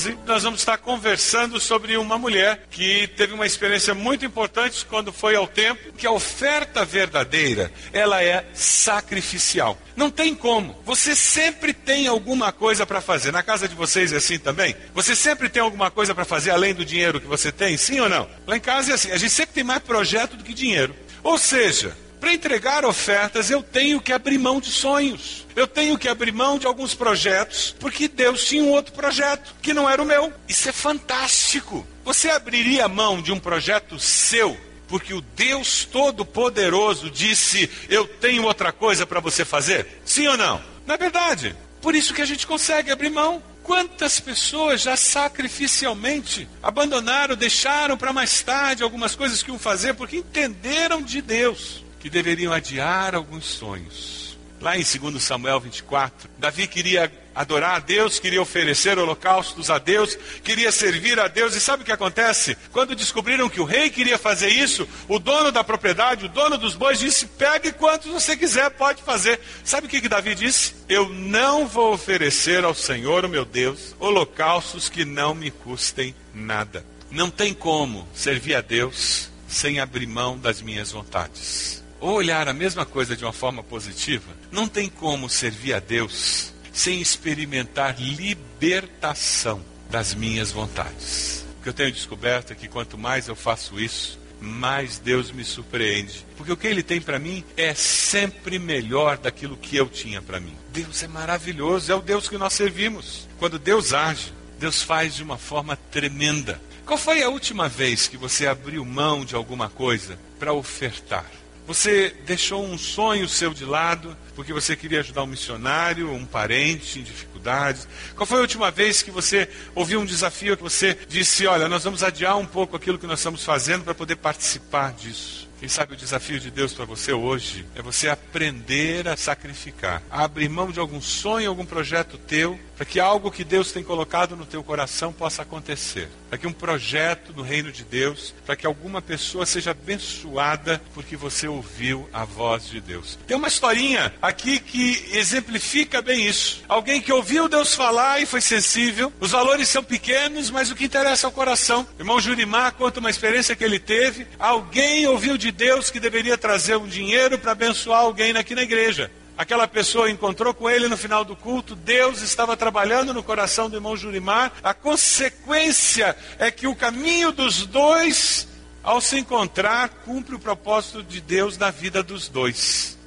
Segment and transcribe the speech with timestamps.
[0.00, 5.12] 12, nós vamos estar conversando sobre uma mulher que teve uma experiência muito importante quando
[5.12, 9.76] foi ao templo, que a oferta verdadeira, ela é sacrificial.
[9.94, 10.74] Não tem como.
[10.86, 13.30] Você sempre tem alguma coisa para fazer.
[13.30, 14.74] Na casa de vocês é assim também?
[14.94, 17.76] Você sempre tem alguma coisa para fazer além do dinheiro que você tem?
[17.76, 18.26] Sim ou não?
[18.46, 19.10] Lá em casa é assim.
[19.10, 20.96] A gente sempre tem mais projeto do que dinheiro.
[21.22, 25.46] Ou seja, para entregar ofertas, eu tenho que abrir mão de sonhos.
[25.56, 29.72] Eu tenho que abrir mão de alguns projetos, porque Deus tinha um outro projeto que
[29.72, 30.32] não era o meu.
[30.46, 31.86] Isso é fantástico.
[32.04, 34.56] Você abriria mão de um projeto seu,
[34.86, 40.00] porque o Deus Todo-Poderoso disse: Eu tenho outra coisa para você fazer?
[40.04, 40.62] Sim ou não?
[40.86, 43.42] Na verdade, por isso que a gente consegue abrir mão.
[43.62, 50.16] Quantas pessoas já sacrificialmente abandonaram, deixaram para mais tarde algumas coisas que iam fazer porque
[50.16, 54.30] entenderam de Deus que deveriam adiar alguns sonhos.
[54.60, 60.18] Lá em 2 Samuel 24, Davi queria adorar a Deus, queria oferecer holocaustos a Deus,
[60.44, 61.54] queria servir a Deus.
[61.54, 62.56] E sabe o que acontece?
[62.70, 66.74] Quando descobriram que o rei queria fazer isso, o dono da propriedade, o dono dos
[66.74, 69.40] bois, disse: pegue quantos você quiser, pode fazer.
[69.64, 70.74] Sabe o que, que Davi disse?
[70.90, 76.84] Eu não vou oferecer ao Senhor, o meu Deus, holocaustos que não me custem nada.
[77.10, 82.52] Não tem como servir a Deus sem abrir mão das minhas vontades ou olhar a
[82.52, 89.62] mesma coisa de uma forma positiva, não tem como servir a Deus sem experimentar libertação
[89.90, 91.44] das minhas vontades.
[91.58, 95.44] O que eu tenho descoberto é que quanto mais eu faço isso, mais Deus me
[95.44, 96.24] surpreende.
[96.36, 100.40] Porque o que Ele tem para mim é sempre melhor daquilo que eu tinha para
[100.40, 100.56] mim.
[100.72, 103.28] Deus é maravilhoso, é o Deus que nós servimos.
[103.38, 106.60] Quando Deus age, Deus faz de uma forma tremenda.
[106.86, 111.26] Qual foi a última vez que você abriu mão de alguma coisa para ofertar?
[111.70, 116.98] Você deixou um sonho seu de lado porque você queria ajudar um missionário, um parente
[116.98, 117.86] em dificuldades?
[118.16, 121.84] Qual foi a última vez que você ouviu um desafio que você disse: Olha, nós
[121.84, 125.48] vamos adiar um pouco aquilo que nós estamos fazendo para poder participar disso?
[125.60, 130.24] Quem sabe o desafio de Deus para você hoje é você aprender a sacrificar, a
[130.24, 134.34] abrir mão de algum sonho, algum projeto teu, para que algo que Deus tem colocado
[134.34, 136.08] no teu coração possa acontecer.
[136.30, 141.14] Para que um projeto no reino de Deus, para que alguma pessoa seja abençoada porque
[141.14, 143.18] você ouviu a voz de Deus.
[143.26, 146.62] Tem uma historinha aqui que exemplifica bem isso.
[146.66, 149.12] Alguém que ouviu Deus falar e foi sensível.
[149.20, 151.86] Os valores são pequenos, mas o que interessa é o coração.
[151.98, 154.26] Irmão Jurimar conta uma experiência que ele teve.
[154.38, 159.10] Alguém ouviu de Deus que deveria trazer um dinheiro para abençoar alguém aqui na igreja.
[159.36, 163.76] Aquela pessoa encontrou com ele no final do culto, Deus estava trabalhando no coração do
[163.76, 164.52] irmão Jurimar.
[164.62, 168.46] A consequência é que o caminho dos dois,
[168.82, 172.99] ao se encontrar, cumpre o propósito de Deus na vida dos dois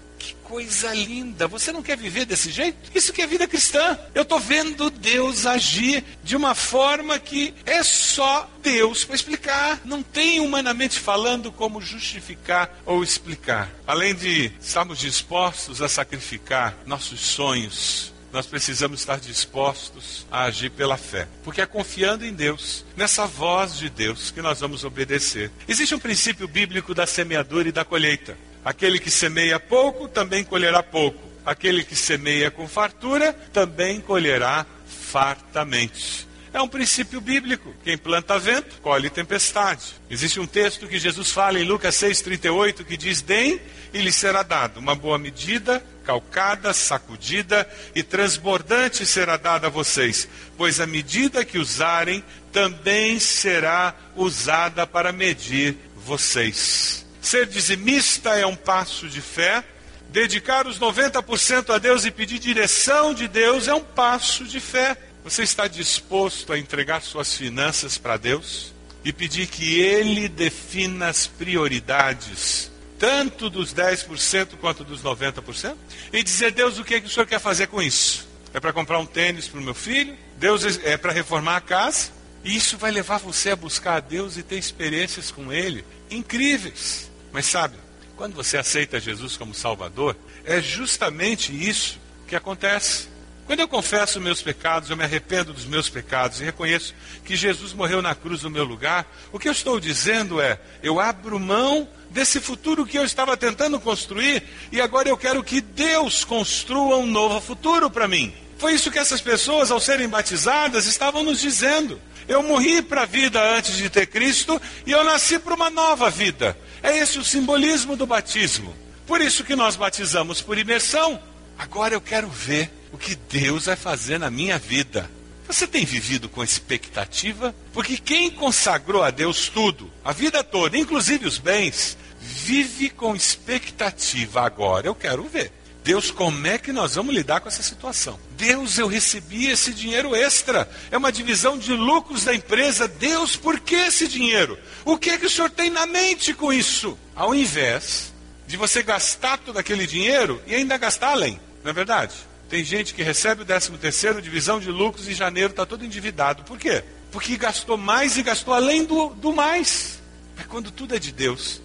[0.53, 1.47] coisa linda.
[1.47, 2.91] Você não quer viver desse jeito?
[2.93, 3.97] Isso que é vida cristã.
[4.13, 9.81] Eu estou vendo Deus agir de uma forma que é só Deus para explicar.
[9.83, 13.67] Não tem humanamente falando como justificar ou explicar.
[13.87, 20.97] Além de estarmos dispostos a sacrificar nossos sonhos, nós precisamos estar dispostos a agir pela
[20.97, 25.51] fé, porque é confiando em Deus, nessa voz de Deus, que nós vamos obedecer.
[25.67, 28.35] Existe um princípio bíblico da semeadura e da colheita.
[28.63, 31.19] Aquele que semeia pouco também colherá pouco.
[31.45, 36.27] Aquele que semeia com fartura também colherá fartamente.
[36.53, 37.73] É um princípio bíblico.
[37.83, 39.95] Quem planta vento, colhe tempestade.
[40.07, 43.59] Existe um texto que Jesus fala em Lucas 6,38 que diz: Deem
[43.91, 50.27] e lhe será dado uma boa medida, calcada, sacudida e transbordante será dada a vocês,
[50.55, 57.02] pois a medida que usarem também será usada para medir vocês.
[57.23, 59.63] Ser dizimista é um passo de fé.
[60.09, 64.97] Dedicar os 90% a Deus e pedir direção de Deus é um passo de fé.
[65.23, 68.73] Você está disposto a entregar suas finanças para Deus
[69.05, 75.77] e pedir que Ele defina as prioridades, tanto dos 10% quanto dos 90%?
[76.11, 78.27] E dizer, Deus, o que, é que o Senhor quer fazer com isso?
[78.53, 80.15] É para comprar um tênis para o meu filho?
[80.37, 82.11] Deus é para reformar a casa?
[82.43, 87.12] E isso vai levar você a buscar a Deus e ter experiências com Ele incríveis.
[87.33, 87.75] Mas sabe,
[88.15, 90.15] quando você aceita Jesus como Salvador,
[90.45, 93.11] é justamente isso que acontece.
[93.45, 96.93] Quando eu confesso meus pecados, eu me arrependo dos meus pecados e reconheço
[97.25, 100.99] que Jesus morreu na cruz no meu lugar, o que eu estou dizendo é: eu
[100.99, 106.23] abro mão desse futuro que eu estava tentando construir e agora eu quero que Deus
[106.23, 108.33] construa um novo futuro para mim.
[108.57, 111.99] Foi isso que essas pessoas, ao serem batizadas, estavam nos dizendo.
[112.27, 116.09] Eu morri para a vida antes de ter Cristo e eu nasci para uma nova
[116.09, 116.55] vida.
[116.83, 118.75] É esse o simbolismo do batismo.
[119.07, 121.19] Por isso que nós batizamos por imersão.
[121.57, 125.09] Agora eu quero ver o que Deus vai fazer na minha vida.
[125.47, 127.55] Você tem vivido com expectativa?
[127.71, 134.41] Porque quem consagrou a Deus tudo, a vida toda, inclusive os bens, vive com expectativa.
[134.41, 135.51] Agora eu quero ver.
[135.83, 138.17] Deus, como é que nós vamos lidar com essa situação?
[138.37, 140.69] Deus, eu recebi esse dinheiro extra.
[140.89, 142.87] É uma divisão de lucros da empresa.
[142.87, 144.57] Deus, por que esse dinheiro?
[144.85, 146.97] O que é que o senhor tem na mente com isso?
[147.13, 148.13] Ao invés
[148.47, 152.13] de você gastar todo aquele dinheiro e ainda gastar além, não é verdade?
[152.49, 156.43] Tem gente que recebe o 13 terceiro, divisão de lucros, em janeiro está todo endividado.
[156.43, 156.83] Por quê?
[157.11, 159.99] Porque gastou mais e gastou além do, do mais.
[160.35, 161.61] Mas quando tudo é de Deus,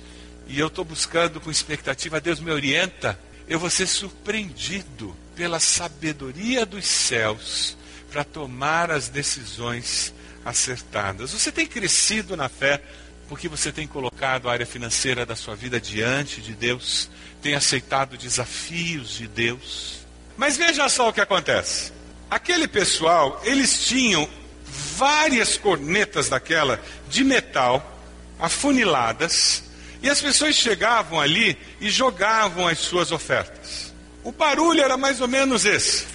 [0.49, 3.19] e eu estou buscando com expectativa, Deus me orienta,
[3.49, 7.77] eu vou ser surpreendido pela sabedoria dos céus
[8.11, 10.13] para tomar as decisões
[10.45, 11.33] acertadas.
[11.33, 12.83] Você tem crescido na fé
[13.29, 17.11] porque você tem colocado a área financeira da sua vida diante de Deus,
[17.43, 19.99] tem aceitado desafios de Deus.
[20.37, 21.93] Mas veja só o que acontece.
[22.31, 24.29] Aquele pessoal, eles tinham
[24.97, 28.01] várias cornetas daquela de metal
[28.39, 29.65] afuniladas
[30.03, 33.93] e as pessoas chegavam ali e jogavam as suas ofertas.
[34.23, 36.07] O barulho era mais ou menos esse.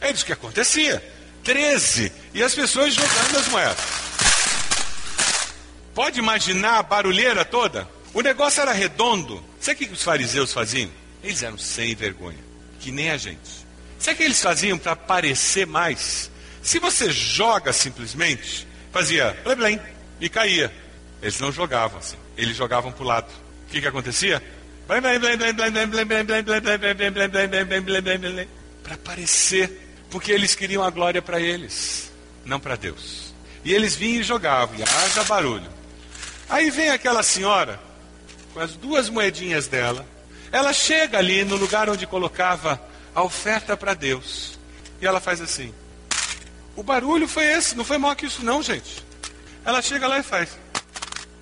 [0.00, 1.02] É isso que acontecia.
[1.44, 2.12] Treze.
[2.34, 4.02] E as pessoas jogando as moedas.
[5.94, 7.88] Pode imaginar a barulheira toda?
[8.14, 9.42] O negócio era redondo.
[9.60, 10.90] Sabe o que os fariseus faziam?
[11.22, 12.38] Eles eram sem vergonha.
[12.80, 13.66] Que nem a gente.
[13.98, 16.30] Sabe o que eles faziam para parecer mais?
[16.62, 19.80] Se você joga simplesmente, fazia blém, blém,
[20.22, 20.72] e caía.
[21.20, 23.30] Eles não jogavam assim, eles jogavam para o lado.
[23.66, 24.42] O que, que acontecia?
[28.82, 29.70] Para aparecer,
[30.10, 32.12] porque eles queriam a glória para eles,
[32.44, 33.34] não para Deus.
[33.64, 35.68] E eles vinham e jogavam, e haja barulho.
[36.48, 37.80] Aí vem aquela senhora,
[38.52, 40.06] com as duas moedinhas dela,
[40.50, 42.80] ela chega ali no lugar onde colocava
[43.14, 44.58] a oferta para Deus,
[45.00, 45.72] e ela faz assim.
[46.76, 49.11] O barulho foi esse, não foi maior que isso, não, gente.
[49.64, 50.58] Ela chega lá e faz.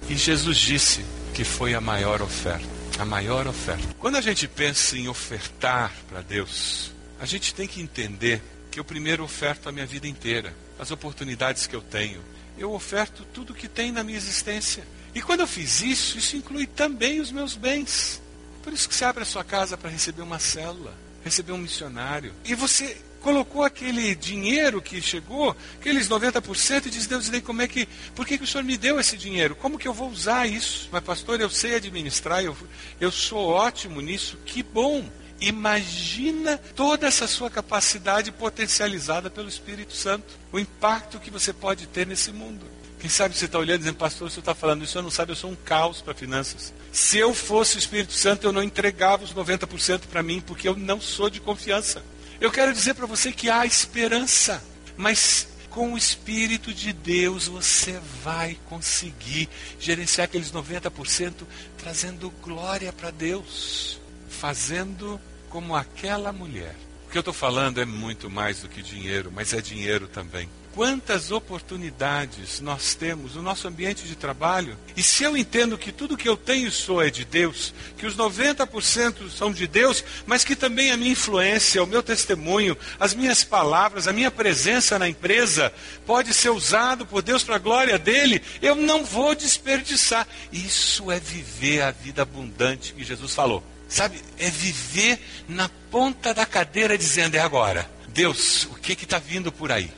[0.09, 2.67] E Jesus disse que foi a maior oferta.
[2.99, 3.83] A maior oferta.
[3.99, 8.85] Quando a gente pensa em ofertar para Deus, a gente tem que entender que eu
[8.85, 12.23] primeiro oferto a minha vida inteira, as oportunidades que eu tenho.
[12.59, 14.87] Eu oferto tudo que tem na minha existência.
[15.15, 18.21] E quando eu fiz isso, isso inclui também os meus bens.
[18.63, 20.95] Por isso que você abre a sua casa para receber uma célula,
[21.25, 22.35] receber um missionário.
[22.45, 27.63] E você colocou aquele dinheiro que chegou, aqueles 90%, e diz, Deus, e daí como
[27.63, 29.55] é que, por que, que o Senhor me deu esse dinheiro?
[29.55, 30.89] Como que eu vou usar isso?
[30.91, 32.57] Mas pastor, eu sei administrar, eu,
[33.01, 35.05] eu sou ótimo nisso, que bom!
[35.41, 42.07] Imagina toda essa sua capacidade potencializada pelo Espírito Santo, o impacto que você pode ter
[42.07, 42.67] nesse mundo.
[43.01, 45.33] Quem sabe você está olhando e dizendo, pastor, você está falando isso, eu não sabe,
[45.33, 46.75] eu sou um caos para finanças.
[46.93, 50.77] Se eu fosse o Espírito Santo, eu não entregava os 90% para mim, porque eu
[50.77, 52.05] não sou de confiança.
[52.41, 54.63] Eu quero dizer para você que há esperança,
[54.97, 59.49] mas com o Espírito de Deus você vai conseguir
[59.79, 65.21] gerenciar aqueles 90%, trazendo glória para Deus, fazendo
[65.51, 66.75] como aquela mulher.
[67.07, 70.49] O que eu estou falando é muito mais do que dinheiro, mas é dinheiro também
[70.75, 74.77] quantas oportunidades nós temos no nosso ambiente de trabalho.
[74.97, 78.07] E se eu entendo que tudo que eu tenho e sou é de Deus, que
[78.07, 83.15] os 90% são de Deus, mas que também a minha influência, o meu testemunho, as
[83.15, 85.73] minhas palavras, a minha presença na empresa
[86.07, 90.27] pode ser usado por Deus para a glória dele, eu não vou desperdiçar.
[90.53, 93.63] Isso é viver a vida abundante que Jesus falou.
[93.89, 97.91] Sabe, é viver na ponta da cadeira dizendo: é agora.
[98.09, 99.91] Deus, o que está vindo por aí?